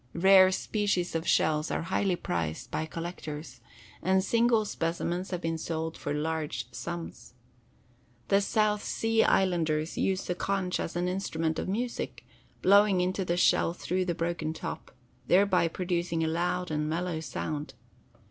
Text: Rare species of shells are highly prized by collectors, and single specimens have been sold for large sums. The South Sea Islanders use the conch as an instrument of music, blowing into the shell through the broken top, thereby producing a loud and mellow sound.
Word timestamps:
Rare 0.15 0.51
species 0.51 1.13
of 1.13 1.27
shells 1.27 1.69
are 1.69 1.83
highly 1.83 2.15
prized 2.15 2.71
by 2.71 2.87
collectors, 2.87 3.61
and 4.01 4.23
single 4.23 4.65
specimens 4.65 5.29
have 5.29 5.41
been 5.41 5.59
sold 5.59 5.95
for 5.95 6.11
large 6.11 6.65
sums. 6.73 7.35
The 8.29 8.41
South 8.41 8.83
Sea 8.83 9.21
Islanders 9.23 9.99
use 9.99 10.25
the 10.25 10.33
conch 10.33 10.79
as 10.79 10.95
an 10.95 11.07
instrument 11.07 11.59
of 11.59 11.67
music, 11.69 12.25
blowing 12.63 12.99
into 12.99 13.23
the 13.23 13.37
shell 13.37 13.73
through 13.75 14.05
the 14.05 14.15
broken 14.15 14.53
top, 14.53 14.91
thereby 15.27 15.67
producing 15.67 16.23
a 16.23 16.27
loud 16.27 16.71
and 16.71 16.89
mellow 16.89 17.19
sound. 17.19 17.75